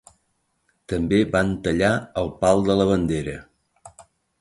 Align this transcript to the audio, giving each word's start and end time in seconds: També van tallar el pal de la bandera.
També 0.93 1.19
van 1.35 1.53
tallar 1.69 1.93
el 2.25 2.35
pal 2.43 2.67
de 2.71 2.81
la 2.83 2.91
bandera. 2.93 3.41